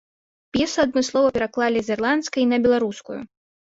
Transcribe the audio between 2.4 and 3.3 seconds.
на беларускую.